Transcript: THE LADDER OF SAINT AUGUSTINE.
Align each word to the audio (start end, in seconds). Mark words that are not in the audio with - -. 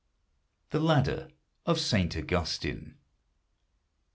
THE 0.71 0.79
LADDER 0.79 1.27
OF 1.67 1.79
SAINT 1.79 2.15
AUGUSTINE. 2.15 2.95